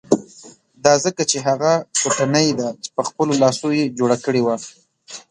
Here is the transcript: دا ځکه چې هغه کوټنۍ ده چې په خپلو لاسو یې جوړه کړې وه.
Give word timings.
دا 0.85 0.93
ځکه 1.05 1.21
چې 1.31 1.37
هغه 1.47 1.71
کوټنۍ 2.01 2.47
ده 2.59 2.67
چې 2.83 2.89
په 2.95 3.01
خپلو 3.07 3.33
لاسو 3.43 3.67
یې 3.77 3.93
جوړه 3.99 4.17
کړې 4.25 4.41
وه. 4.43 4.55